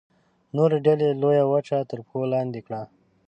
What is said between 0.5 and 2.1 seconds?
نورې ډلې لویه وچه تر